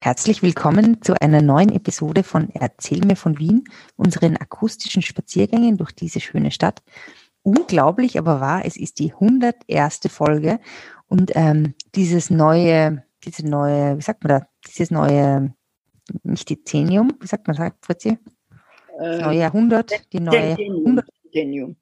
[0.00, 3.64] Herzlich willkommen zu einer neuen Episode von Erzähl mir von Wien,
[3.96, 6.84] unseren akustischen Spaziergängen durch diese schöne Stadt.
[7.42, 10.02] Unglaublich aber wahr, es ist die 101.
[10.08, 10.60] Folge
[11.08, 15.52] und ähm, dieses neue, diese neue, wie sagt man da, dieses neue,
[16.22, 18.18] nicht Dezennium, wie sagt man, sagt Fritzi?
[19.00, 21.76] Das neue Jahrhundert, die neue Centennium.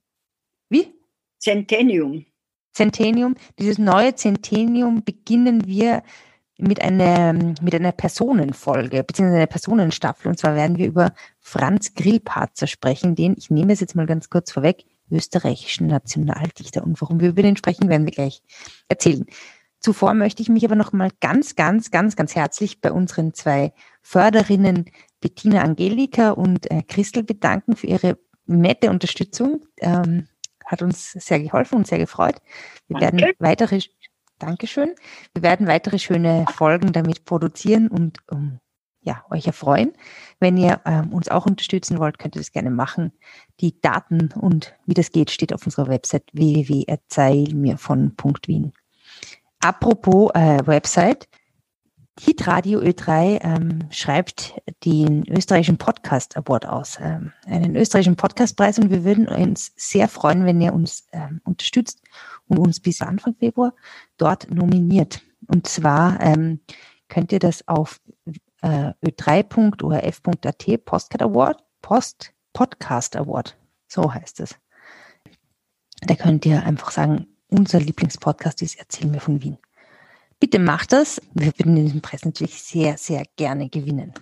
[0.71, 0.95] Wie?
[1.39, 2.25] Centennium.
[2.73, 3.35] Centennium.
[3.59, 6.03] Dieses neue Centennium beginnen wir
[6.59, 10.28] mit einer, mit einer Personenfolge, beziehungsweise einer Personenstaffel.
[10.28, 14.30] Und zwar werden wir über Franz Grillparzer sprechen, den, ich nehme es jetzt mal ganz
[14.30, 16.83] kurz vorweg, österreichischen Nationaldichter.
[16.83, 18.42] Und warum wir über den sprechen, werden wir gleich
[18.88, 19.27] erzählen.
[19.80, 23.73] Zuvor möchte ich mich aber noch mal ganz, ganz, ganz, ganz herzlich bei unseren zwei
[24.02, 24.86] Förderinnen
[25.20, 29.64] Bettina Angelika und äh, Christel bedanken für ihre nette Unterstützung.
[29.80, 30.27] Ähm,
[30.64, 32.36] hat uns sehr geholfen und sehr gefreut.
[32.88, 33.23] Wir Danke.
[33.23, 33.80] werden weitere
[34.39, 34.95] Dankeschön.
[35.35, 38.61] Wir werden weitere schöne Folgen damit produzieren und um,
[39.01, 39.93] ja, euch erfreuen.
[40.41, 43.12] Wenn ihr ähm, uns auch unterstützen wollt, könnt ihr das gerne machen.
[43.61, 48.73] Die Daten und wie das geht, steht auf unserer Website www.erzählmirvon.wien.
[49.61, 51.28] Apropos äh, Website,
[52.19, 59.05] Hitradio Ö3 ähm, schreibt den österreichischen Podcast Award aus, ähm, einen österreichischen Podcastpreis und wir
[59.05, 62.00] würden uns sehr freuen, wenn ihr uns ähm, unterstützt
[62.48, 63.75] und uns bis Anfang Februar
[64.17, 65.20] dort nominiert.
[65.47, 66.61] Und zwar ähm,
[67.09, 68.00] könnt ihr das auf
[68.62, 74.56] äh, ö3.orf.at Postcard Award, Post Podcast Award, so heißt es.
[76.00, 79.59] Da könnt ihr einfach sagen, unser Lieblingspodcast ist Erzähl mir von Wien.
[80.39, 81.20] Bitte macht das.
[81.34, 84.12] Wir würden diesen Preis natürlich sehr, sehr gerne gewinnen.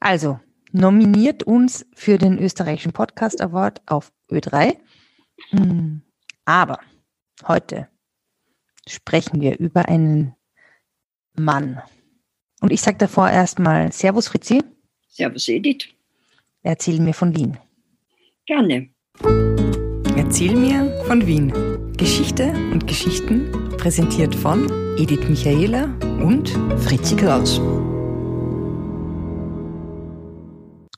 [0.00, 0.40] Also,
[0.72, 4.76] nominiert uns für den österreichischen Podcast Award auf Ö3.
[5.50, 6.02] Hm,
[6.44, 6.80] aber
[7.46, 7.88] heute
[8.86, 10.34] sprechen wir über einen
[11.34, 11.82] Mann.
[12.60, 14.62] Und ich sage davor erstmal Servus Fritzi.
[15.08, 15.88] Servus Edith.
[16.62, 17.58] Erzähl mir von Wien.
[18.46, 18.88] Gerne.
[20.16, 21.52] Erzähl mir von Wien.
[21.96, 25.84] Geschichte und Geschichten präsentiert von Edith Michaela
[26.24, 26.48] und
[26.80, 27.60] Fritzi Kraus.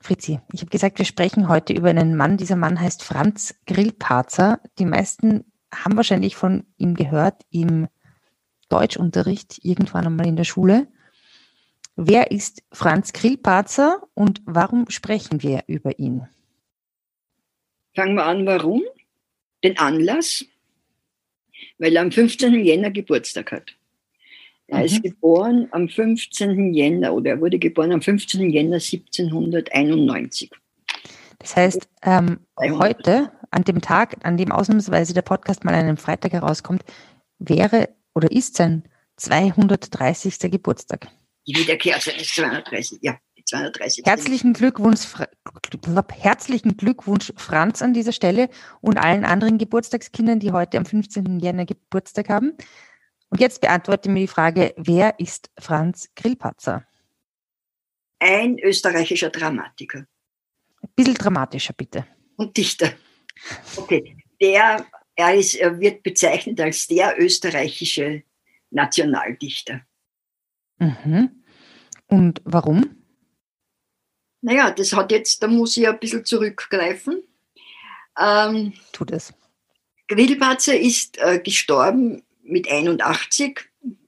[0.00, 2.38] Fritzi, ich habe gesagt, wir sprechen heute über einen Mann.
[2.38, 4.60] Dieser Mann heißt Franz Grillparzer.
[4.78, 7.88] Die meisten haben wahrscheinlich von ihm gehört im
[8.70, 10.88] Deutschunterricht irgendwann einmal in der Schule.
[11.94, 16.26] Wer ist Franz Grillparzer und warum sprechen wir über ihn?
[17.94, 18.82] Fangen wir an, warum?
[19.62, 20.46] Den Anlass,
[21.76, 22.64] weil er am 15.
[22.64, 23.76] Jänner Geburtstag hat.
[24.70, 24.84] Er mhm.
[24.84, 26.72] ist geboren am 15.
[26.72, 28.50] Jänner oder er wurde geboren am 15.
[28.50, 30.50] Jänner 1791.
[31.38, 35.96] Das heißt, ähm, heute, an dem Tag, an dem ausnahmsweise der Podcast mal an einem
[35.96, 36.84] Freitag herauskommt,
[37.38, 38.84] wäre oder ist sein
[39.16, 40.38] 230.
[40.50, 41.08] Geburtstag.
[41.46, 43.18] Die Wiederkehr seines 230, ja.
[43.46, 44.04] 230.
[44.06, 45.00] Herzlichen Glückwunsch,
[46.12, 48.48] herzlichen Glückwunsch, Franz, an dieser Stelle
[48.80, 51.40] und allen anderen Geburtstagskindern, die heute am 15.
[51.40, 52.52] Jänner Geburtstag haben.
[53.30, 56.84] Und jetzt beantworte mir die Frage, wer ist Franz Grillpatzer?
[58.18, 60.00] Ein österreichischer Dramatiker.
[60.82, 62.06] Ein bisschen dramatischer, bitte.
[62.36, 62.92] Und Dichter.
[63.76, 64.16] Okay.
[64.40, 68.24] Der, er, ist, er wird bezeichnet als der österreichische
[68.70, 69.82] Nationaldichter.
[70.78, 71.42] Mhm.
[72.08, 72.96] Und warum?
[74.42, 77.22] Naja, das hat jetzt, da muss ich ein bisschen zurückgreifen.
[78.18, 79.32] Ähm, Tut es.
[80.08, 83.60] Grillparzer ist äh, gestorben mit 81,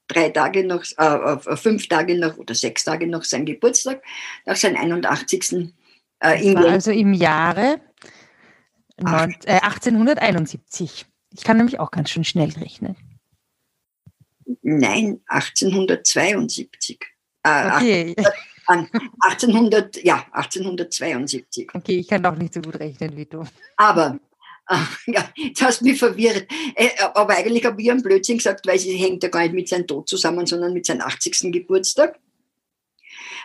[0.08, 4.02] drei Tage noch, äh, fünf Tage noch oder sechs Tage nach seinem Geburtstag,
[4.46, 5.72] nach seinem 81.
[6.20, 7.80] Äh, also im Jahre
[9.00, 11.06] 9, äh, 1871.
[11.34, 12.96] Ich kann nämlich auch ganz schön schnell rechnen.
[14.62, 17.00] Nein, 1872.
[17.42, 18.16] Äh, okay.
[18.66, 21.74] 1800, ja, 1872.
[21.74, 23.44] Okay, ich kann doch nicht so gut rechnen wie du.
[23.76, 24.18] Aber
[25.06, 26.46] ja, das hast mich verwirrt.
[26.74, 29.68] Äh, aber eigentlich habe ich einen Blödsinn gesagt, weil sie hängt ja gar nicht mit
[29.68, 31.52] seinem Tod zusammen, sondern mit seinem 80.
[31.52, 32.18] Geburtstag.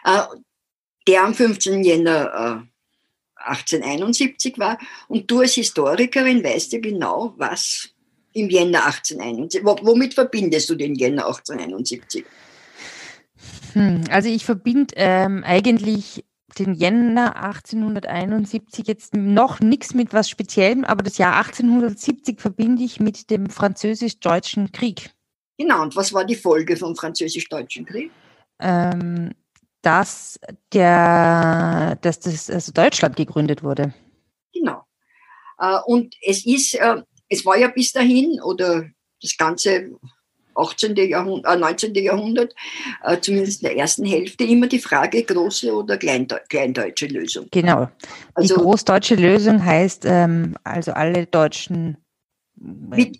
[0.03, 0.21] Äh,
[1.07, 1.83] der am 15.
[1.83, 2.67] Jänner
[3.35, 4.77] 1871 war.
[5.07, 7.89] Und du als Historikerin weißt ja genau, was
[8.33, 12.25] im Jänner 1871, womit verbindest du den Jänner 1871?
[13.73, 16.23] Hm, also ich verbinde ähm, eigentlich
[16.59, 22.99] den Jänner 1871 jetzt noch nichts mit was Speziellem, aber das Jahr 1870 verbinde ich
[22.99, 25.11] mit dem Französisch-Deutschen Krieg.
[25.57, 28.11] Genau, und was war die Folge vom Französisch-Deutschen Krieg?
[28.59, 29.31] Ähm,
[29.81, 30.39] dass,
[30.73, 33.93] der, dass das, also Deutschland gegründet wurde.
[34.53, 34.83] Genau.
[35.59, 38.85] Äh, und es ist, äh, es war ja bis dahin, oder
[39.21, 39.91] das Ganze
[40.57, 40.95] 18.
[40.95, 41.95] Jahrhundert, äh, 19.
[41.95, 42.53] Jahrhundert,
[43.03, 47.47] äh, zumindest in der ersten Hälfte, immer die Frage große oder Kleindeu kleindeutsche Lösung.
[47.51, 47.85] Genau.
[47.85, 51.97] Die also, großdeutsche Lösung heißt ähm, also alle Deutschen.
[52.55, 53.19] Mit,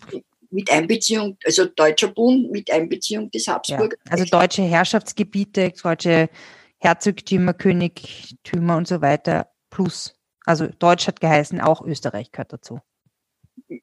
[0.50, 3.96] mit Einbeziehung, also Deutscher Bund mit Einbeziehung des Habsburg.
[4.04, 6.28] Ja, also deutsche Herrschaftsgebiete, deutsche
[6.78, 10.14] Herzogtümer, Königtümer und so weiter plus.
[10.44, 12.80] Also Deutsch hat geheißen, auch Österreich gehört dazu.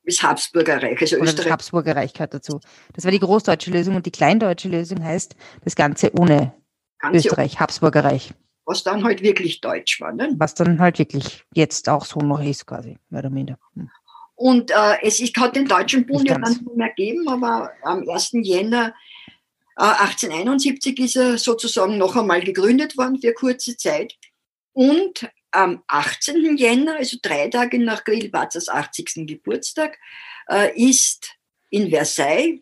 [0.06, 1.46] Das Habsburgerreich, also Oder Österreich.
[1.46, 2.60] Das Habsburgerreich gehört dazu.
[2.94, 6.54] Das war die großdeutsche Lösung und die kleindeutsche Lösung heißt das Ganze ohne
[7.00, 8.34] Ganze Österreich, Habsburgerreich.
[8.66, 10.12] Was dann halt wirklich deutsch war.
[10.12, 10.34] Ne?
[10.38, 13.60] Was dann halt wirklich jetzt auch so noch ist, quasi, mehr oder minder.
[13.76, 13.90] Hm.
[14.36, 18.08] Und äh, es ich, hat den Deutschen Bund ja dann nicht mehr gegeben, aber am
[18.08, 18.32] 1.
[18.42, 18.94] Jänner
[19.78, 24.16] äh, 1871 ist er sozusagen noch einmal gegründet worden für kurze Zeit.
[24.74, 26.58] Und am 18.
[26.58, 29.28] Jänner, also drei Tage nach Grillbatzers 80.
[29.28, 29.98] Geburtstag,
[30.50, 31.36] äh, ist
[31.70, 32.62] in Versailles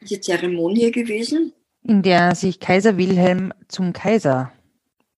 [0.00, 1.52] diese Zeremonie gewesen.
[1.82, 4.52] In der sich Kaiser Wilhelm zum Kaiser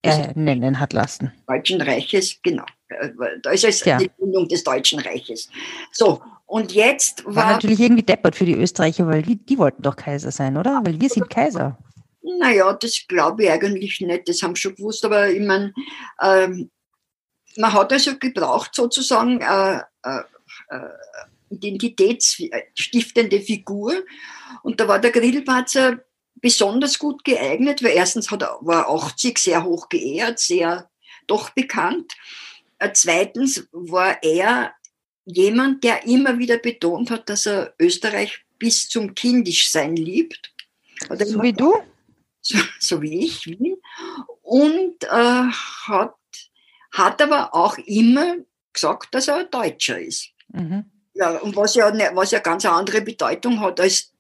[0.03, 1.33] äh, nennen hat lassen.
[1.47, 2.65] Deutschen Reiches, genau.
[3.43, 3.99] Da ist es ja.
[3.99, 5.49] die Gründung des Deutschen Reiches.
[5.93, 7.37] So, und jetzt war.
[7.37, 10.81] War natürlich irgendwie deppert für die Österreicher, weil die, die wollten doch Kaiser sein, oder?
[10.85, 11.79] Weil wir sind Kaiser.
[12.39, 15.73] Naja, das glaube ich eigentlich nicht, das haben schon gewusst, aber ich meine,
[16.21, 16.71] ähm,
[17.57, 20.23] man hat also gebraucht sozusagen äh, äh,
[20.69, 20.89] äh
[21.51, 23.93] identitätsstiftende Figur
[24.63, 25.99] und da war der Grillparzer
[26.41, 30.89] besonders gut geeignet, weil erstens hat er, war 80 sehr hoch geehrt, sehr
[31.27, 32.15] doch bekannt.
[32.79, 34.73] Äh, zweitens war er
[35.25, 40.53] jemand, der immer wieder betont hat, dass er Österreich bis zum Kindischsein liebt.
[41.11, 41.75] So wie du?
[42.43, 43.81] So, so, wie ich will.
[44.43, 46.15] Und äh, hat,
[46.93, 48.37] hat aber auch immer
[48.73, 50.31] gesagt, dass er ein Deutscher ist.
[50.49, 50.85] Mhm.
[51.15, 54.13] Ja, und was ja, ne, was ja ganz eine andere Bedeutung hat, als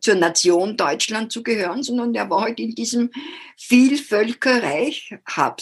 [0.00, 3.10] zur Nation Deutschland zu gehören, sondern er war halt in diesem
[3.58, 5.14] Vielvölkerreich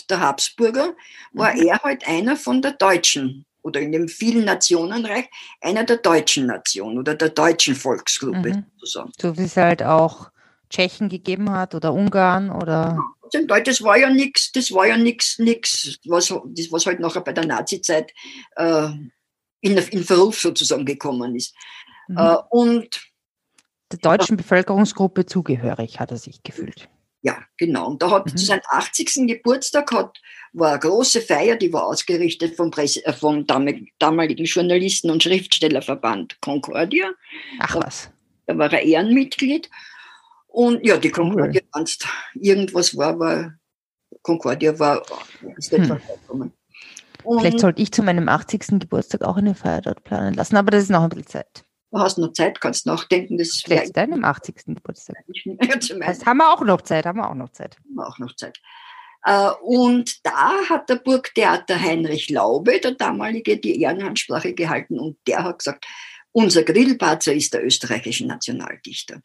[0.08, 0.94] der Habsburger,
[1.32, 1.62] war mhm.
[1.62, 5.28] er halt einer von der Deutschen oder in dem vielen Nationenreich
[5.60, 8.64] einer der deutschen Nation oder der deutschen Volksgruppe mhm.
[8.78, 9.12] sozusagen.
[9.20, 10.30] So wie es halt auch
[10.70, 12.98] Tschechen gegeben hat oder Ungarn oder.
[13.32, 17.32] Das war ja nichts, das war ja nichts, nichts, was, das, was halt nachher bei
[17.32, 18.12] der Nazizeit
[18.56, 18.88] äh,
[19.60, 21.54] in, in Verruf sozusagen gekommen ist.
[22.08, 22.16] Mhm.
[22.16, 23.00] Äh, und
[23.92, 26.88] der deutschen Bevölkerungsgruppe zugehörig, hat er sich gefühlt.
[27.22, 27.88] Ja, genau.
[27.88, 28.36] Und da hat mhm.
[28.36, 29.26] zu seinem 80.
[29.26, 30.18] Geburtstag hat,
[30.52, 36.40] war eine große Feier, die war ausgerichtet vom, Presse, äh, vom damaligen Journalisten- und Schriftstellerverband
[36.40, 37.10] Concordia.
[37.58, 38.10] Ach was.
[38.46, 39.68] Da war er Ehrenmitglied.
[40.52, 41.86] Und ja, die Concordia, wenn
[42.34, 43.54] irgendwas war, war
[44.22, 45.02] Concordia war,
[45.56, 46.52] ist nicht hm.
[47.38, 48.80] Vielleicht sollte ich zu meinem 80.
[48.80, 51.64] Geburtstag auch eine Feier dort planen lassen, aber das ist noch ein bisschen Zeit.
[51.92, 53.36] Du hast noch Zeit, kannst nachdenken.
[53.36, 54.64] Das Vielleicht zu deinem 80.
[54.66, 55.16] Geburtstag.
[55.58, 57.76] das haben wir auch noch Zeit, haben wir auch noch Zeit.
[57.76, 58.58] Haben wir auch noch Zeit.
[59.24, 65.44] Äh, und da hat der Burgtheater Heinrich Laube, der damalige, die Ehrenansprache gehalten und der
[65.44, 65.86] hat gesagt,
[66.32, 69.20] unser Grillparzer ist der österreichische Nationaldichter.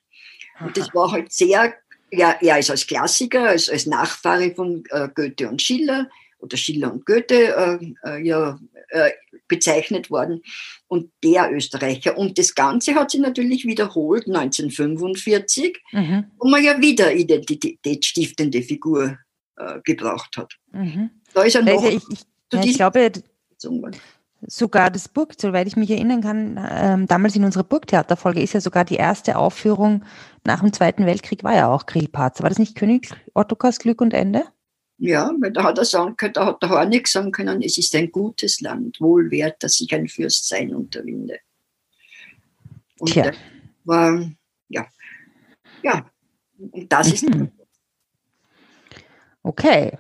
[0.60, 1.74] Und das war halt sehr,
[2.12, 6.10] ja, er ist als Klassiker, als, als Nachfahre von äh, Goethe und Schiller
[6.40, 8.60] oder Schiller und Goethe äh, äh, ja,
[8.90, 9.12] äh,
[9.48, 10.42] bezeichnet worden
[10.88, 12.18] und der Österreicher.
[12.18, 16.26] Und das Ganze hat sich natürlich wiederholt 1945, mhm.
[16.38, 19.18] wo man ja wieder identitätsstiftende Figur
[19.58, 20.54] äh, gebraucht hat.
[20.72, 21.10] Mhm.
[21.34, 21.84] Da ist er noch.
[21.84, 22.20] Also ich, ich,
[22.54, 23.12] ja, ich glaube,
[24.48, 28.62] sogar das Burg, soweit ich mich erinnern kann, ähm, damals in unserer Burgtheaterfolge ist ja
[28.62, 30.04] sogar die erste Aufführung
[30.44, 32.44] nach dem Zweiten Weltkrieg, war ja auch Grillparzer.
[32.44, 34.44] War das nicht König Ottokars Glück und Ende?
[34.98, 37.94] Ja, weil da hat er sagen können, da hat der Hornig sagen können, es ist
[37.96, 41.40] ein gutes Land, wohl wert, dass ich ein Fürst sein unterwinde.
[43.00, 43.32] Und Tja.
[43.84, 44.26] war,
[44.70, 44.88] ja,
[45.84, 46.10] ja,
[46.58, 47.30] und das ist.
[47.30, 47.52] Mhm.
[49.44, 49.98] Okay.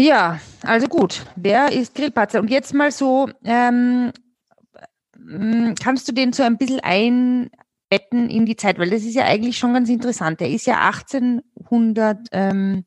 [0.00, 1.26] Ja, also gut.
[1.36, 2.40] Wer ist Grillpatzer?
[2.40, 4.12] Und jetzt mal so, ähm,
[5.78, 8.78] kannst du den so ein bisschen einbetten in die Zeit?
[8.78, 10.40] Weil das ist ja eigentlich schon ganz interessant.
[10.40, 12.86] Er ist ja 1800, ähm,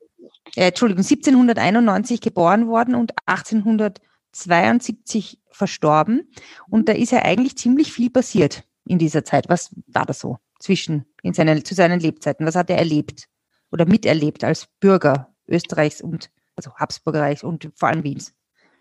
[0.55, 6.31] äh, Entschuldigung, 1791 geboren worden und 1872 verstorben.
[6.67, 9.49] Und da ist ja eigentlich ziemlich viel passiert in dieser Zeit.
[9.49, 12.47] Was war da so zwischen, in seinen, zu seinen Lebzeiten?
[12.47, 13.27] Was hat er erlebt
[13.71, 18.33] oder miterlebt als Bürger Österreichs und, also Habsburgerreichs und vor allem Wiens?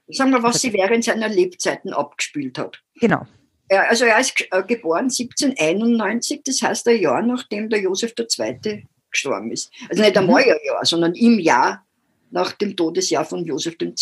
[0.09, 2.83] Sagen wir, was sie während seiner Lebzeiten abgespielt hat.
[2.97, 3.27] Genau.
[3.69, 9.51] Also er ist äh, geboren 1791, das heißt ein Jahr nachdem der Josef II gestorben
[9.51, 9.73] ist.
[9.89, 10.51] Also nicht einmal mhm.
[10.51, 11.87] ein Jahr, sondern im Jahr
[12.31, 13.93] nach dem Todesjahr von Josef II.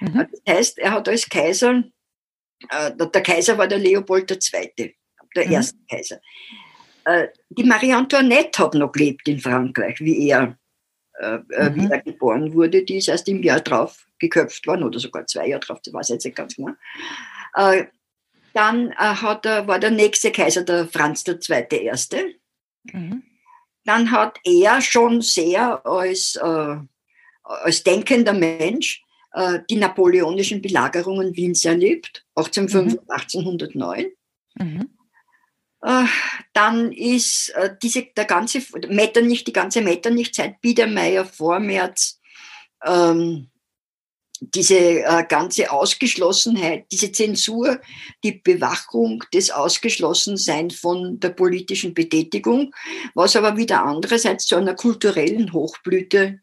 [0.00, 0.26] Mhm.
[0.46, 1.84] Das heißt, er hat als Kaiser,
[2.70, 4.94] äh, der Kaiser war der Leopold II.
[5.36, 5.52] der mhm.
[5.52, 6.20] erste Kaiser.
[7.04, 10.58] Äh, die Marie Antoinette hat noch gelebt in Frankreich, wie er,
[11.18, 11.76] äh, äh, mhm.
[11.76, 12.84] wie er geboren wurde.
[12.84, 16.08] Die ist erst im Jahr drauf geköpft worden oder sogar zwei Jahre drauf, das weiß
[16.08, 16.72] ich jetzt nicht ganz genau.
[17.54, 17.86] Äh,
[18.52, 21.66] dann äh, hat er, war der nächste Kaiser der Franz II.
[21.70, 22.34] Erste.
[22.84, 23.22] Mhm.
[23.84, 26.36] Dann hat er schon sehr als,
[27.42, 29.00] als denkender Mensch
[29.70, 32.98] die napoleonischen Belagerungen Wiens erlebt, 1805 mhm.
[33.08, 34.06] 1809.
[34.56, 34.95] Mhm.
[35.82, 36.04] Äh,
[36.52, 42.20] dann ist äh, diese, der ganze Metternich, die ganze Metternich-Zeit, Biedermeier, Vormärz,
[42.84, 43.50] ähm,
[44.40, 47.80] diese äh, ganze Ausgeschlossenheit, diese Zensur,
[48.22, 52.74] die Bewachung des Ausgeschlossenseins von der politischen Betätigung,
[53.14, 56.40] was aber wieder andererseits zu einer kulturellen Hochblüte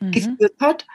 [0.00, 0.10] mhm.
[0.12, 0.86] geführt hat.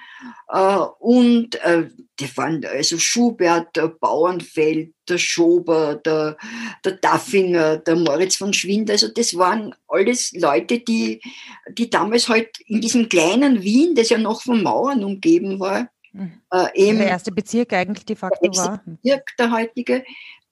[0.50, 6.38] Äh, und äh, die waren also Schubert, der Bauernfeld, der Schober, der,
[6.86, 8.89] der Daffinger, der Moritz von Schwind.
[8.89, 11.22] Also das waren alles Leute, die,
[11.69, 16.41] die damals halt in diesem kleinen Wien, das ja noch von Mauern umgeben war, mhm.
[16.51, 18.83] äh, eben der erste Bezirk eigentlich de facto der war.
[18.86, 20.03] Bezirk, der heutige,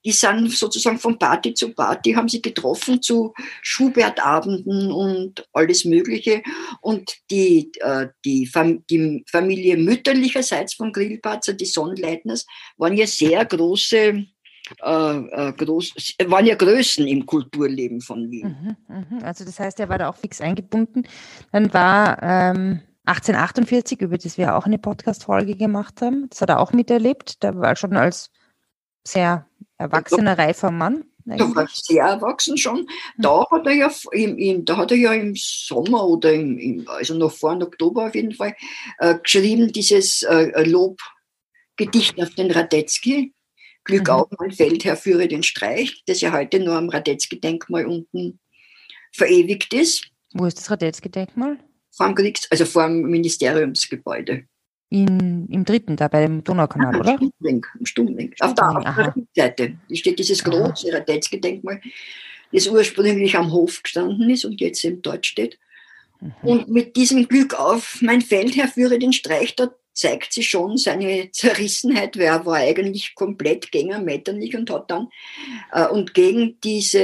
[0.04, 6.42] die sind sozusagen von Party zu Party, haben sie getroffen zu Schubertabenden und alles Mögliche.
[6.82, 8.50] Und die, äh, die,
[8.90, 12.46] die Familie mütterlicherseits von Grillparzer, die Sonnleitners,
[12.78, 14.26] waren ja sehr große
[14.84, 15.94] äh, äh, groß,
[16.28, 18.78] waren ja Größen im Kulturleben von Wien.
[18.88, 19.24] Mhm, mhm.
[19.24, 21.04] Also das heißt, er war da auch fix eingebunden.
[21.52, 26.60] Dann war ähm, 1848, über das wir auch eine Podcast-Folge gemacht haben, das hat er
[26.60, 27.44] auch miterlebt.
[27.44, 28.30] Da war schon als
[29.06, 29.48] sehr
[29.82, 31.06] erwachsener, reifer Mann.
[31.26, 32.88] Da war sehr erwachsen schon.
[33.18, 36.88] Da hat er ja im, im, da hat er ja im Sommer oder im, im
[36.88, 38.56] also noch vor Oktober auf jeden Fall,
[39.00, 43.34] äh, geschrieben, dieses äh, Lobgedicht auf den Radetzky.
[43.84, 44.14] Glück mhm.
[44.14, 48.40] auf, mein Feldherr führe den Streich, das ja heute nur am Radetzky-Denkmal unten
[49.12, 50.08] verewigt ist.
[50.34, 51.58] Wo ist das Radetzky-Denkmal?
[51.92, 54.46] Vor dem Kriegs-, also vor dem Ministeriumsgebäude.
[54.94, 57.16] In, Im dritten, da bei dem Donaukanal, oder?
[57.16, 58.36] Stummling, Stummling.
[58.42, 61.80] Auf der, auf der Seite steht dieses große Radetzky-Denkmal,
[62.52, 65.58] das ursprünglich am Hof gestanden ist und jetzt eben dort steht.
[66.20, 66.34] Mhm.
[66.44, 71.32] Und mit diesem Glück auf, mein Feldherr führe den Streich, da zeigt sich schon seine
[71.32, 75.08] Zerrissenheit, wer war eigentlich komplett gänger Metternich und hat dann
[75.72, 77.00] äh, und gegen diese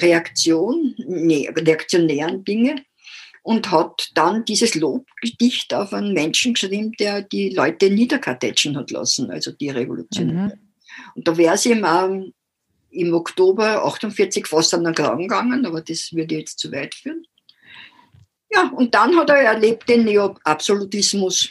[0.00, 2.76] Reaktion, nee, reaktionären Dinge
[3.48, 9.30] und hat dann dieses Lobgedicht auf einen Menschen geschrieben, der die Leute niederkartätschen hat lassen,
[9.30, 10.48] also die Revolutionäre.
[10.48, 10.60] Mhm.
[11.14, 12.34] Und da wäre sie im, ähm,
[12.90, 17.26] im Oktober 48 fast an den Kragen gegangen, aber das würde jetzt zu weit führen.
[18.50, 21.48] Ja, und dann hat er erlebt den Neo-Absolutismus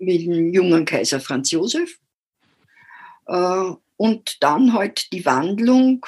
[0.00, 2.00] mit dem jungen Kaiser Franz Josef.
[3.26, 6.04] Äh, und dann halt die Wandlung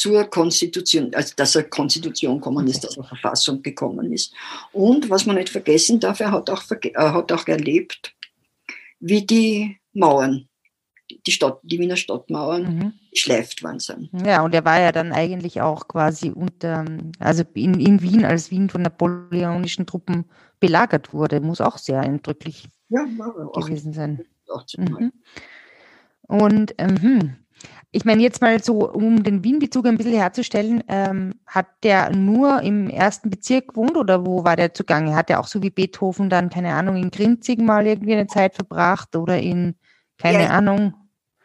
[0.00, 4.32] zur Konstitution, also dass er Konstitution gekommen ist, dass er Verfassung gekommen ist.
[4.72, 6.62] Und was man nicht vergessen darf, er hat auch,
[6.94, 8.14] er hat auch erlebt,
[8.98, 10.48] wie die Mauern,
[11.26, 12.92] die, Stadt, die Wiener Stadtmauern mhm.
[13.10, 14.08] geschleift worden sind.
[14.24, 16.86] Ja, und er war ja dann eigentlich auch quasi unter,
[17.18, 20.24] also in, in Wien, als Wien von napoleonischen Truppen
[20.60, 24.24] belagert wurde, muss auch sehr eindrücklich ja, gewesen sein.
[24.78, 25.12] Mhm.
[26.22, 27.36] Und ähm, hm,
[27.92, 32.62] ich meine, jetzt mal so, um den Wien-Bezug ein bisschen herzustellen, ähm, hat der nur
[32.62, 35.16] im ersten Bezirk gewohnt oder wo war der zugange?
[35.16, 38.54] Hat er auch so wie Beethoven dann, keine Ahnung, in Grinzig mal irgendwie eine Zeit
[38.54, 39.74] verbracht oder in,
[40.18, 40.94] keine ja, Ahnung,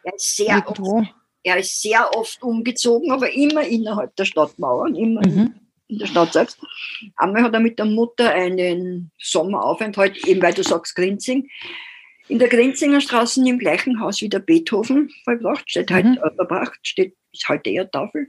[0.04, 0.98] er ist, sehr irgendwo?
[0.98, 5.54] Oft, er ist sehr oft umgezogen, aber immer innerhalb der Stadtmauern, immer mhm.
[5.88, 6.60] in der Stadt selbst.
[7.16, 11.48] Einmal hat er mit der Mutter einen Sommeraufenthalt, eben weil du sagst Grinzing,
[12.28, 16.18] in der Grenzinger Straße im gleichen Haus wie der Beethoven verbracht, steht halt, mhm.
[16.36, 18.28] verbracht, steht ist halt der Tafel.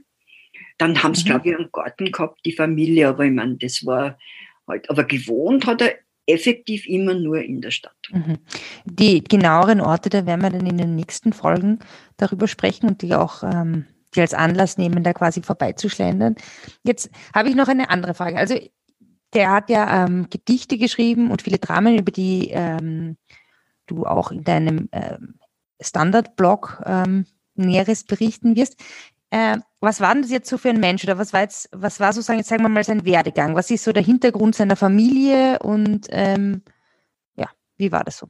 [0.76, 1.26] Dann haben sie, mhm.
[1.26, 4.18] glaube ich, einen Garten gehabt, die Familie, aber ich meine, das war
[4.66, 7.96] halt, aber gewohnt hat er effektiv immer nur in der Stadt.
[8.10, 8.38] Mhm.
[8.84, 11.78] Die genaueren Orte, da werden wir dann in den nächsten Folgen
[12.18, 16.36] darüber sprechen und die auch ähm, die als Anlass nehmen, da quasi vorbeizuschlendern.
[16.82, 18.36] Jetzt habe ich noch eine andere Frage.
[18.36, 18.58] Also
[19.34, 23.16] der hat ja ähm, Gedichte geschrieben und viele Dramen, über die ähm,
[23.88, 25.34] du auch in deinem ähm,
[25.80, 28.80] Standard-Blog ähm, Näheres berichten wirst.
[29.30, 32.00] Äh, was war denn das jetzt so für ein Mensch oder was war jetzt, was
[32.00, 33.54] war sozusagen, jetzt sagen wir mal, sein Werdegang?
[33.54, 36.62] Was ist so der Hintergrund seiner Familie und ähm,
[37.36, 38.28] ja, wie war das so?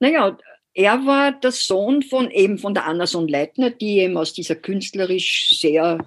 [0.00, 0.36] Naja,
[0.72, 4.56] er war der Sohn von eben von der Anna Sohn Leitner, die eben aus dieser
[4.56, 5.98] künstlerisch sehr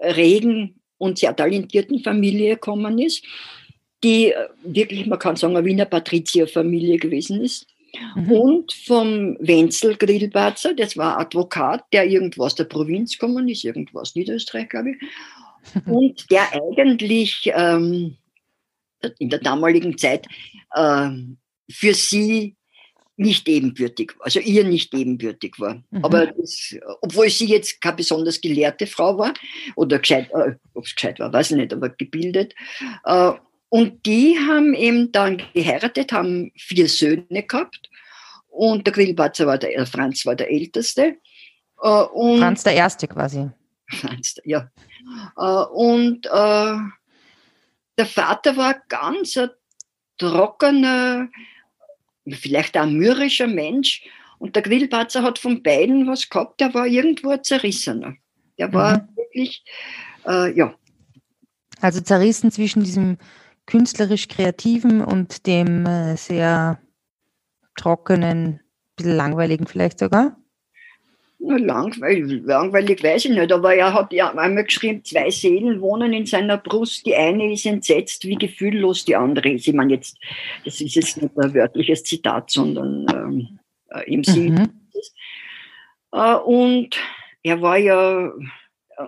[0.00, 3.24] regen und sehr talentierten Familie gekommen ist
[4.04, 7.66] die äh, wirklich, man kann sagen, eine Wiener Patrizierfamilie gewesen ist.
[8.14, 8.30] Mhm.
[8.30, 14.00] Und vom Wenzel Grillbatzer, das war Advokat, der irgendwo aus der Provinz gekommen ist, irgendwo
[14.00, 14.96] aus Niederösterreich, glaube ich.
[15.86, 18.16] Und der eigentlich ähm,
[19.18, 20.26] in der damaligen Zeit
[20.76, 21.38] ähm,
[21.70, 22.56] für sie
[23.16, 25.82] nicht ebenbürtig, also ihr nicht ebenbürtig war.
[25.90, 26.04] Mhm.
[26.04, 29.32] Aber das, obwohl sie jetzt keine besonders gelehrte Frau war
[29.76, 32.54] oder gescheit, äh, ob es gescheit war, weiß ich nicht, aber gebildet.
[33.04, 33.32] Äh,
[33.74, 37.90] und die haben eben dann geheiratet, haben vier Söhne gehabt
[38.46, 41.16] und der Grillbatzer war der, Franz war der Älteste.
[41.82, 43.50] Äh, und Franz der Erste quasi.
[43.90, 44.70] Franz, ja.
[45.36, 46.76] Äh, und äh,
[47.98, 49.50] der Vater war ganz ein
[50.18, 51.28] trockener,
[52.30, 54.04] vielleicht ein mürrischer Mensch.
[54.38, 58.14] Und der Grillbatzer hat von beiden was gehabt, der war irgendwo ein zerrissener.
[58.56, 59.16] Der war mhm.
[59.16, 59.64] wirklich,
[60.28, 60.76] äh, ja.
[61.80, 63.18] Also zerrissen zwischen diesem
[63.66, 66.80] künstlerisch kreativen und dem äh, sehr
[67.76, 68.60] trockenen,
[68.96, 70.36] bisschen langweiligen vielleicht sogar?
[71.46, 76.24] Langweilig, langweilig weiß ich nicht, aber er hat ja einmal geschrieben, zwei Seelen wohnen in
[76.24, 77.04] seiner Brust.
[77.04, 79.68] Die eine ist entsetzt, wie gefühllos die andere ist.
[79.68, 80.16] Ich meine, jetzt,
[80.64, 83.58] das ist jetzt nicht ein wörtliches Zitat, sondern ähm,
[83.90, 84.54] äh, im Sinn.
[84.54, 84.70] Mhm.
[86.12, 86.96] Äh, und
[87.42, 88.32] er war ja,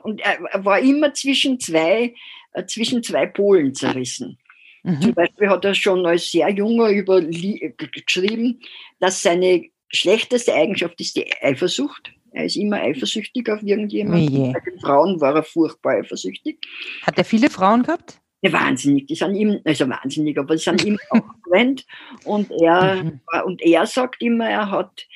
[0.02, 2.14] und er, er war immer zwischen zwei,
[2.52, 4.38] äh, zwischen zwei Polen zerrissen.
[4.86, 5.02] Mhm.
[5.02, 8.60] Zum Beispiel hat er schon als sehr junger über, geschrieben,
[9.00, 12.12] dass seine schlechteste Eigenschaft ist die Eifersucht.
[12.30, 14.52] Er ist immer eifersüchtig auf irgendjemanden.
[14.52, 16.58] Bei den Frauen war er furchtbar eifersüchtig.
[17.02, 18.20] Hat er viele Frauen gehabt?
[18.42, 19.06] Ja, wahnsinnig.
[19.06, 21.84] Die sind ihm, also wahnsinnig, aber die sind ihm auch getrennt.
[22.24, 23.20] Und er, mhm.
[23.44, 25.06] und er sagt immer, er hat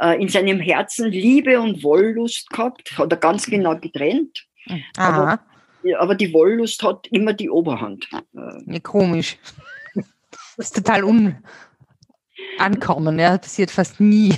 [0.00, 4.46] äh, in seinem Herzen Liebe und Wollust gehabt, hat er ganz genau getrennt.
[4.96, 5.40] Aber,
[5.98, 8.08] aber, die Wollust hat immer die Oberhand.
[8.32, 9.38] Ja, komisch.
[10.56, 14.34] Das ist total unankommen, ja, passiert fast nie.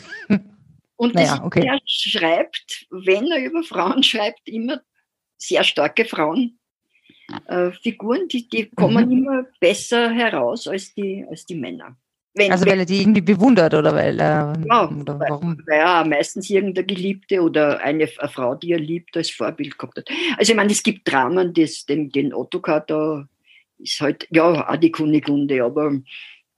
[0.96, 1.66] Und naja, okay.
[1.66, 4.80] er schreibt, wenn er über Frauen schreibt, immer
[5.36, 9.12] sehr starke Frauenfiguren, äh, die, die kommen mhm.
[9.12, 11.96] immer besser heraus als die, als die Männer.
[12.34, 14.54] Wenn, also weil er die irgendwie bewundert oder weil er.
[14.56, 15.58] Äh, ja, oder warum?
[15.66, 19.98] weil er meistens irgendeine Geliebte oder eine, eine, Frau, die er liebt, als Vorbild gehabt
[19.98, 20.08] hat.
[20.38, 23.28] Also ich meine, es gibt Dramen, das, den, den Ottokar da
[23.78, 25.92] ist halt, ja, auch die Kunigunde, aber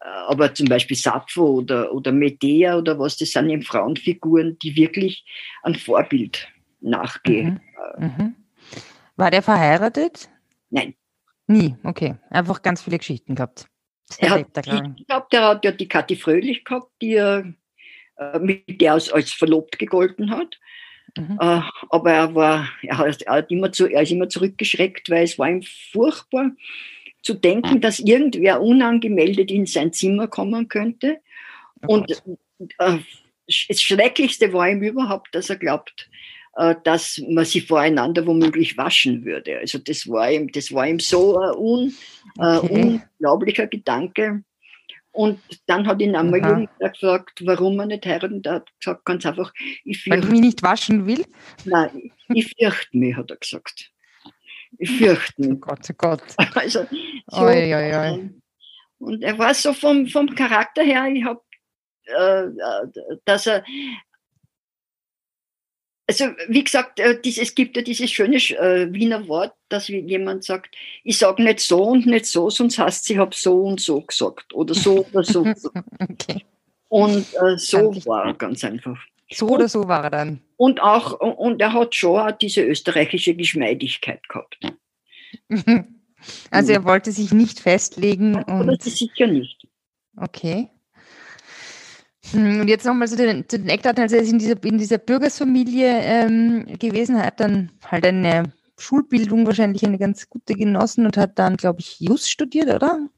[0.04, 5.24] aber zum Beispiel Sappho oder, oder Medea oder was, das sind eben Frauenfiguren, die wirklich
[5.62, 6.46] ein Vorbild
[6.80, 7.60] nachgehen.
[7.98, 8.06] Mhm.
[8.06, 8.34] Mhm.
[9.16, 10.28] War der verheiratet?
[10.70, 10.94] Nein.
[11.46, 12.16] Nie, okay.
[12.30, 13.66] Einfach ganz viele Geschichten gehabt.
[14.18, 14.46] Er hat,
[14.98, 17.52] ich glaube, der hat ja die Kathi Fröhlich gehabt, die er,
[18.16, 20.58] äh, mit der er als verlobt gegolten hat.
[21.16, 21.38] Mhm.
[21.40, 25.38] Äh, aber er war, er hat, er immer zu, er ist immer zurückgeschreckt, weil es
[25.38, 26.50] war ihm furchtbar
[27.22, 31.20] zu denken, dass irgendwer unangemeldet in sein Zimmer kommen könnte.
[31.86, 32.10] Oh und
[32.78, 32.98] äh,
[33.46, 36.08] das Schrecklichste war ihm überhaupt, dass er glaubt,
[36.84, 39.58] dass man sich voreinander womöglich waschen würde.
[39.58, 41.94] Also das war ihm, das war ihm so ein un,
[42.38, 43.00] äh, okay.
[43.18, 44.44] unglaublicher Gedanke.
[45.10, 46.66] Und dann hat ihn einmal Aha.
[46.80, 48.42] gefragt, warum er nicht heiraten.
[48.42, 49.52] Da hat gesagt, ganz einfach,
[49.84, 51.24] ich fürchte, Weil ich mich nicht waschen will?
[51.64, 53.94] Nein, ich fürchte mich, hat er gesagt
[54.82, 55.52] fürchten.
[55.52, 56.22] Oh Gott, oh Gott.
[56.54, 56.86] Also,
[57.26, 58.30] so, oi, oi, oi.
[58.98, 61.40] Und er war so vom, vom Charakter her, ich habe,
[62.06, 63.64] äh, äh, dass er,
[66.06, 70.74] also wie gesagt, äh, es gibt ja dieses schöne äh, Wiener Wort, dass jemand sagt,
[71.02, 74.00] ich sage nicht so und nicht so, sonst heißt es, ich habe so und so
[74.02, 75.40] gesagt oder so oder so.
[76.00, 76.44] okay.
[76.88, 78.98] Und äh, so war er ganz einfach.
[79.30, 80.40] So oder so war er dann.
[80.56, 84.58] Und auch, und er hat schon auch diese österreichische Geschmeidigkeit gehabt.
[86.50, 88.42] Also er wollte sich nicht festlegen.
[88.44, 89.66] Und das ist sicher nicht.
[90.16, 90.70] Okay.
[92.32, 94.98] Hm, und jetzt nochmal zu den, zu den Eckdaten, als er in dieser, in dieser
[94.98, 101.38] Bürgersfamilie ähm, gewesen hat, dann halt eine Schulbildung wahrscheinlich eine ganz gute genossen und hat
[101.38, 103.08] dann, glaube ich, Jus studiert, oder?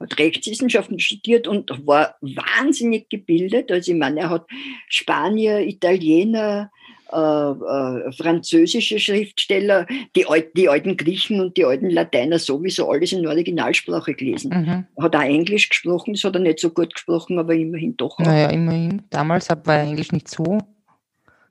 [0.00, 3.70] hat Rechtswissenschaften studiert und war wahnsinnig gebildet.
[3.70, 4.46] Also ich meine, er hat
[4.88, 6.70] Spanier, Italiener,
[7.12, 10.24] äh, äh, französische Schriftsteller, die,
[10.56, 14.50] die alten Griechen und die alten Lateiner sowieso alles in Originalsprache gelesen.
[14.50, 14.86] Mhm.
[14.96, 18.18] Er hat auch Englisch gesprochen, das hat er nicht so gut gesprochen, aber immerhin doch.
[18.18, 18.24] Auch.
[18.24, 19.02] Naja, immerhin.
[19.10, 20.58] Damals war Englisch nicht so.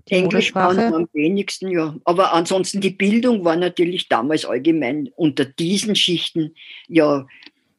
[0.10, 1.96] Englisch war am wenigsten, ja.
[2.06, 6.56] Aber ansonsten die Bildung war natürlich damals allgemein unter diesen Schichten
[6.88, 7.26] ja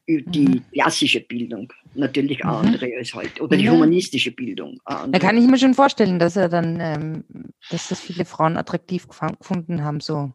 [0.07, 0.61] die mhm.
[0.71, 2.49] klassische Bildung natürlich mhm.
[2.49, 4.79] andere als heute oder die humanistische Bildung.
[4.85, 7.23] Da kann ich mir schon vorstellen, dass er dann, ähm,
[7.69, 10.31] dass das viele Frauen attraktiv gefunden haben, so,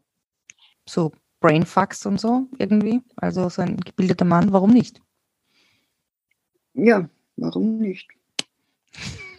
[0.87, 3.01] so Brainfucks und so irgendwie.
[3.16, 5.01] Also so ein gebildeter Mann, warum nicht?
[6.75, 8.09] Ja, warum nicht?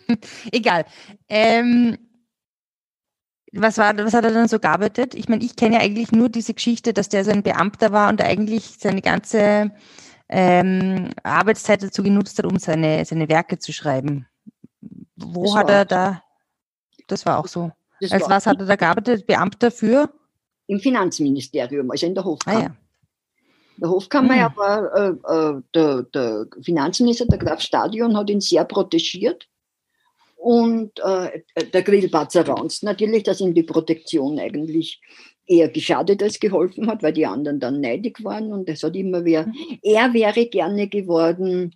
[0.51, 0.85] Egal.
[1.27, 1.97] Ähm,
[3.51, 5.15] was, war, was hat er dann so gearbeitet?
[5.15, 8.09] Ich meine, ich kenne ja eigentlich nur diese Geschichte, dass der so ein Beamter war
[8.09, 9.71] und eigentlich seine ganze
[10.29, 14.27] ähm, Arbeitszeit dazu genutzt hat, um seine, seine Werke zu schreiben.
[15.15, 16.23] Wo das hat er da,
[17.07, 17.71] das war auch so.
[17.99, 19.27] Das Als was hat er da gearbeitet?
[19.27, 20.09] Beamter für?
[20.67, 22.57] Im Finanzministerium, also in der Hofkammer.
[22.57, 22.75] Ah, ja.
[23.77, 24.55] Der Hofkammer hm.
[24.55, 29.47] war, äh, äh, der, der Finanzminister, der Graf Stadion, hat ihn sehr protegiert.
[30.35, 31.41] Und äh,
[31.73, 35.01] der Grillbatzer Raunz natürlich, dass ihm die Protektion eigentlich
[35.49, 38.53] eher geschadet als geholfen hat, weil die anderen dann neidig waren.
[38.53, 41.75] Und es hat immer wer, er wäre gerne geworden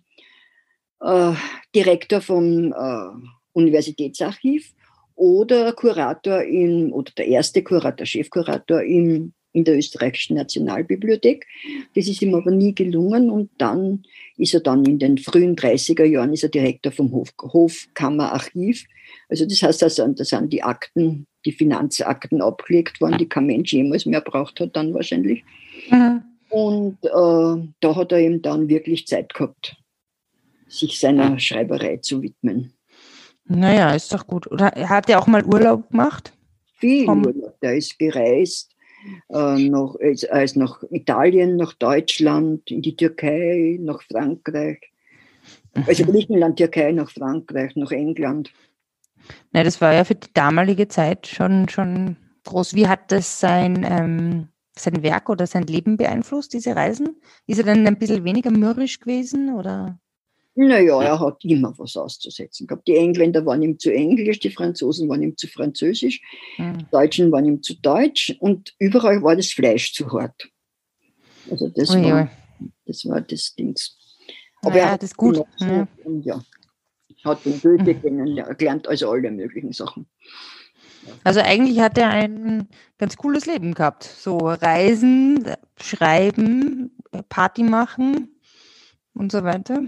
[1.00, 1.32] äh,
[1.74, 4.72] Direktor vom äh, Universitätsarchiv
[5.16, 11.46] oder Kurator im, oder der erste Kurator, Chefkurator im, in der österreichischen Nationalbibliothek.
[11.94, 14.04] Das ist ihm aber nie gelungen und dann
[14.36, 18.84] ist er dann in den frühen 30er Jahren ist er Direktor vom Hof, Hofkammerarchiv.
[19.28, 23.72] Also das heißt, also, da sind die Akten, die Finanzakten abgelegt worden, die kein Mensch
[23.72, 25.44] jemals mehr braucht hat dann wahrscheinlich.
[25.90, 26.22] Mhm.
[26.48, 29.76] Und äh, da hat er eben dann wirklich Zeit gehabt,
[30.68, 32.72] sich seiner Schreiberei zu widmen.
[33.46, 34.50] Naja, ist doch gut.
[34.50, 36.32] Oder hat er auch mal Urlaub gemacht?
[36.76, 37.58] Viel Vom Urlaub.
[37.60, 38.70] Der ist gereist.
[39.30, 44.78] Äh, noch, er ist nach Italien, nach Deutschland, in die Türkei, nach Frankreich.
[45.86, 46.12] Also mhm.
[46.12, 48.50] Griechenland, Türkei, nach Frankreich, nach England.
[49.52, 52.74] Na, das war ja für die damalige Zeit schon, schon groß.
[52.74, 57.20] Wie hat das sein, ähm, sein Werk oder sein Leben beeinflusst, diese Reisen?
[57.46, 59.54] Ist er dann ein bisschen weniger mürrisch gewesen?
[59.54, 59.98] Oder?
[60.56, 62.86] Naja, er hat immer was auszusetzen gehabt.
[62.86, 66.20] Die Engländer waren ihm zu englisch, die Franzosen waren ihm zu französisch,
[66.58, 66.78] mhm.
[66.78, 70.48] die Deutschen waren ihm zu deutsch und überall war das Fleisch zu hart.
[71.50, 72.30] Also das, oh, war,
[72.86, 73.74] das war das Ding.
[74.62, 75.44] Aber naja, er hat das gut.
[75.58, 75.88] Ja.
[76.04, 76.40] Und ja,
[77.24, 78.02] hat den Goethe mhm.
[78.02, 80.06] kennengelernt, also alle möglichen Sachen.
[81.22, 84.04] Also eigentlich hat er ein ganz cooles Leben gehabt.
[84.04, 85.44] So Reisen,
[85.80, 86.96] Schreiben,
[87.28, 88.40] Party machen
[89.12, 89.82] und so weiter.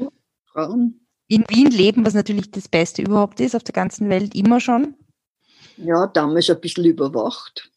[0.52, 1.06] Frauen.
[1.28, 4.94] In Wien leben, was natürlich das Beste überhaupt ist, auf der ganzen Welt immer schon.
[5.76, 7.70] Ja, damals ein bisschen überwacht.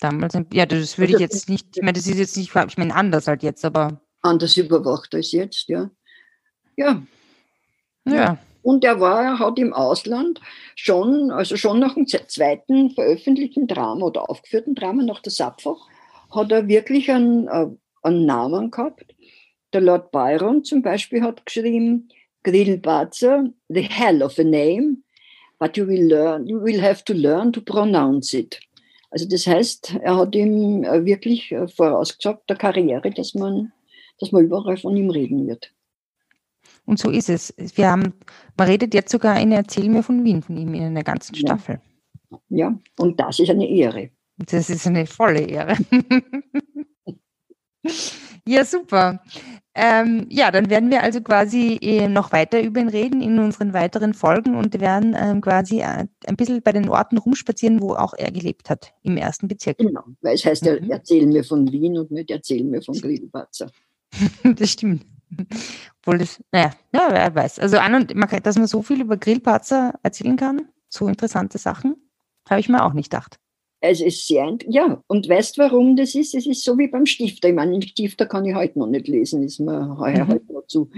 [0.00, 2.78] Damals, ja, das würde also, ich jetzt nicht, ich meine, das ist jetzt nicht, ich
[2.78, 4.00] meine, anders halt jetzt, aber.
[4.20, 5.90] Anders überwacht als jetzt, ja.
[6.76, 7.02] Ja.
[8.06, 8.38] Ja.
[8.66, 10.40] Und er war, hat im Ausland
[10.74, 15.78] schon, also schon nach dem zweiten veröffentlichten Drama oder aufgeführten Drama, nach der Sappho,
[16.34, 17.68] hat er wirklich einen, äh,
[18.02, 19.14] einen Namen gehabt.
[19.72, 22.08] Der Lord Byron zum Beispiel hat geschrieben,
[22.42, 24.96] Grillparzer, the hell of a name,
[25.60, 28.58] but you will learn, you will have to learn to pronounce it.
[29.10, 33.70] Also das heißt, er hat ihm äh, wirklich äh, vorausgesagt, der Karriere, dass man,
[34.18, 35.70] dass man überall von ihm reden wird.
[36.86, 37.54] Und so ist es.
[37.74, 38.14] Wir haben,
[38.56, 41.80] man redet jetzt sogar in Erzähl mir von Wien von ihm in einer ganzen Staffel.
[42.30, 42.78] Ja, ja.
[42.98, 44.10] und das ist eine Ehre.
[44.38, 45.76] Das ist eine volle Ehre.
[48.48, 49.22] Ja, super.
[49.74, 53.74] Ähm, ja, dann werden wir also quasi äh, noch weiter über ihn reden in unseren
[53.74, 58.14] weiteren Folgen und werden ähm, quasi äh, ein bisschen bei den Orten rumspazieren, wo auch
[58.16, 59.78] er gelebt hat, im ersten Bezirk.
[59.78, 60.90] Genau, weil es heißt ja, mhm.
[60.90, 63.70] erzähl mir von Wien und nicht erzähl mir von Grillparzer.
[64.56, 65.04] das stimmt.
[66.00, 67.58] Obwohl das, naja, ja, wer weiß.
[67.58, 71.96] Also an und man, dass man so viel über Grillparzer erzählen kann, so interessante Sachen,
[72.48, 73.38] habe ich mir auch nicht gedacht.
[73.80, 76.34] Es ist sehr, ja, und weißt warum das ist?
[76.34, 77.48] Es ist so wie beim Stifter.
[77.48, 80.28] Ich meine, den Stifter kann ich heute noch nicht lesen, ist mir heuer mhm.
[80.28, 80.90] heute noch zu.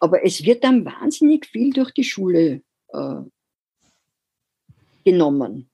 [0.00, 3.14] Aber es wird dann wahnsinnig viel durch die Schule äh,
[5.04, 5.70] genommen.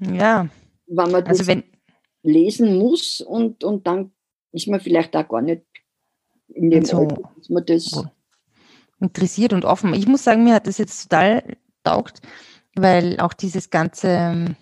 [0.00, 0.48] Ja.
[0.86, 1.64] Wenn man das also wenn,
[2.22, 4.12] lesen muss und, und dann
[4.52, 5.62] ist man vielleicht auch gar nicht
[6.48, 8.04] in dem so Alter, dass man das
[9.00, 9.94] interessiert und offen.
[9.94, 12.20] Ich muss sagen, mir hat das jetzt total taugt,
[12.74, 14.56] weil auch dieses ganze ähm,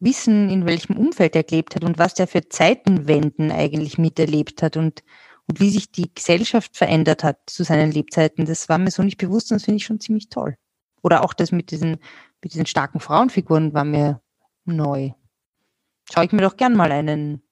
[0.00, 4.76] wissen, in welchem Umfeld er gelebt hat und was der für Zeitenwenden eigentlich miterlebt hat
[4.76, 5.02] und,
[5.46, 8.44] und wie sich die Gesellschaft verändert hat zu seinen Lebzeiten.
[8.44, 10.56] Das war mir so nicht bewusst und das finde ich schon ziemlich toll.
[11.02, 11.98] Oder auch das mit diesen,
[12.42, 14.20] mit diesen starken Frauenfiguren war mir
[14.64, 15.10] neu.
[16.10, 17.42] Schaue ich mir doch gern mal einen,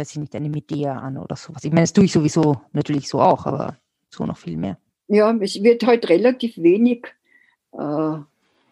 [0.00, 1.62] weiß ich nicht, eine Medea an oder sowas.
[1.64, 3.76] Ich meine, das tue ich sowieso natürlich so auch, aber
[4.08, 4.78] so noch viel mehr.
[5.08, 7.06] Ja, es wird heute halt relativ wenig
[7.72, 8.16] äh,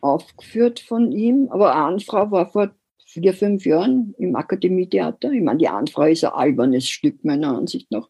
[0.00, 2.70] aufgeführt von ihm, aber Ahnfrau war vor
[3.04, 5.32] vier, fünf Jahren im Akademietheater.
[5.32, 8.08] Ich meine, die Ahnfrau ist ein albernes Stück meiner Ansicht nach.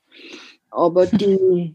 [0.70, 1.74] Aber die,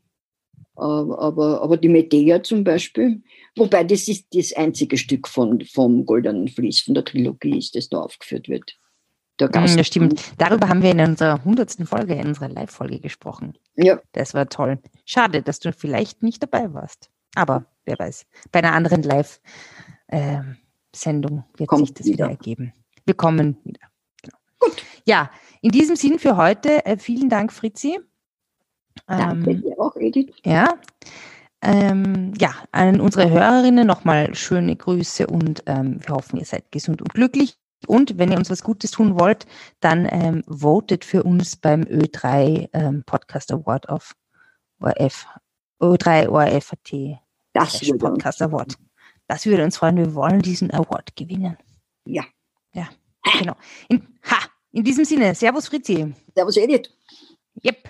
[0.75, 3.21] aber, aber, aber die Medea zum Beispiel,
[3.55, 7.89] wobei das ist das einzige Stück von, vom Goldenen Vlies, von der Trilogie ist, das
[7.89, 8.77] da aufgeführt wird.
[9.49, 9.77] Gast.
[9.77, 10.21] Ja, stimmt.
[10.37, 13.57] Darüber haben wir in unserer hundertsten Folge, in unserer Live-Folge gesprochen.
[13.75, 13.99] Ja.
[14.13, 14.79] Das war toll.
[15.05, 17.09] Schade, dass du vielleicht nicht dabei warst.
[17.35, 22.25] Aber wer weiß, bei einer anderen Live-Sendung ähm, wird Kommt sich das wieder.
[22.25, 22.73] wieder ergeben.
[23.05, 23.81] Wir kommen wieder.
[24.21, 24.37] Genau.
[24.59, 24.83] Gut.
[25.05, 25.29] Ja,
[25.61, 27.99] in diesem Sinn für heute, äh, vielen Dank, Fritzi.
[29.07, 30.33] Danke ähm, dir auch, Edith.
[30.45, 30.75] Ja.
[31.61, 37.01] Ähm, ja, an unsere Hörerinnen nochmal schöne Grüße und ähm, wir hoffen, ihr seid gesund
[37.01, 37.57] und glücklich.
[37.87, 39.45] Und wenn ihr uns was Gutes tun wollt,
[39.79, 44.13] dann ähm, votet für uns beim Ö3 ähm, Podcast Award auf
[44.79, 45.25] ORF,
[45.81, 47.19] Ö3 ORFAT
[47.53, 48.75] das Podcast Award.
[49.27, 49.97] Das würde uns freuen.
[49.97, 51.57] Wir wollen diesen Award gewinnen.
[52.05, 52.23] Ja.
[52.73, 52.89] Ja,
[53.39, 53.55] genau.
[53.87, 54.37] In, ha,
[54.71, 56.13] in diesem Sinne, Servus Fritzi.
[56.35, 56.89] Servus Edith.
[57.63, 57.89] Yep.